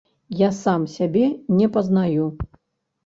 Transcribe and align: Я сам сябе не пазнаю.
Я 0.39 0.47
сам 0.59 0.87
сябе 0.95 1.25
не 1.61 1.67
пазнаю. 1.77 2.25